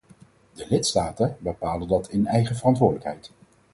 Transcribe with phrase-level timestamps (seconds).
[0.53, 3.31] De lidstaten bepalen dat in eigen verantwoordelijkheid.